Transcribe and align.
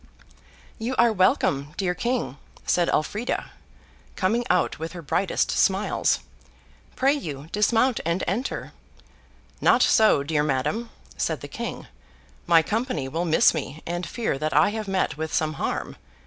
'You 0.79 0.95
are 0.95 1.13
welcome, 1.13 1.75
dear 1.77 1.93
King,' 1.93 2.37
said 2.65 2.89
Elfrida, 2.89 3.51
coming 4.15 4.43
out, 4.49 4.79
with 4.79 4.93
her 4.93 5.01
brightest 5.03 5.51
smiles. 5.51 6.21
'Pray 6.95 7.13
you 7.13 7.49
dismount 7.51 7.99
and 8.03 8.23
enter.' 8.25 8.73
'Not 9.61 9.83
so, 9.83 10.23
dear 10.23 10.41
madam,' 10.41 10.89
said 11.17 11.41
the 11.41 11.47
King. 11.47 11.85
'My 12.47 12.63
company 12.63 13.07
will 13.07 13.25
miss 13.25 13.53
me, 13.53 13.83
and 13.85 14.07
fear 14.07 14.39
that 14.39 14.57
I 14.57 14.69
have 14.69 14.87
met 14.87 15.17
with 15.17 15.31
some 15.31 15.53
harm. 15.61 15.97